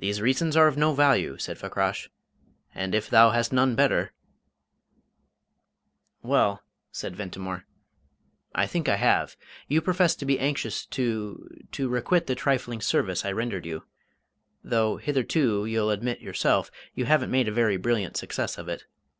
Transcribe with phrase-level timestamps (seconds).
[0.00, 2.10] "These reasons are of no value," said Fakrash,
[2.74, 4.12] "and if thou hast none better"
[6.24, 6.60] "Well,"
[6.90, 7.64] said Ventimore,
[8.52, 9.36] "I think I have.
[9.68, 13.84] You profess to be anxious to to requite the trifling service I rendered you,
[14.64, 18.86] though hitherto, you'll admit yourself, you haven't made a very brilliant success of it.